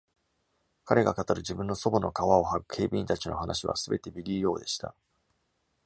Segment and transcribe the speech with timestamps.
[0.83, 4.95] 彼が語る自分の祖母の皮を剥ぐ警備員たちの話はすべてビリーオーでした。